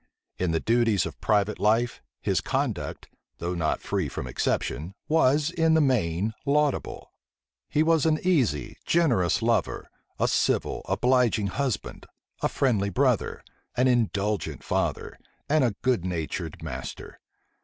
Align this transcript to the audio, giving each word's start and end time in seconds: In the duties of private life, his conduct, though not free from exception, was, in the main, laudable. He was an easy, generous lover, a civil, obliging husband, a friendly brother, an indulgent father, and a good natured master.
In 0.39 0.49
the 0.49 0.59
duties 0.59 1.05
of 1.05 1.21
private 1.21 1.59
life, 1.59 2.01
his 2.21 2.41
conduct, 2.41 3.07
though 3.37 3.53
not 3.53 3.83
free 3.83 4.09
from 4.09 4.25
exception, 4.25 4.95
was, 5.07 5.51
in 5.51 5.75
the 5.75 5.79
main, 5.79 6.33
laudable. 6.43 7.11
He 7.69 7.83
was 7.83 8.07
an 8.07 8.17
easy, 8.23 8.77
generous 8.87 9.43
lover, 9.43 9.91
a 10.17 10.27
civil, 10.27 10.81
obliging 10.89 11.49
husband, 11.49 12.07
a 12.41 12.49
friendly 12.49 12.89
brother, 12.89 13.43
an 13.77 13.87
indulgent 13.87 14.63
father, 14.63 15.19
and 15.47 15.63
a 15.63 15.75
good 15.83 16.03
natured 16.03 16.63
master. 16.63 17.19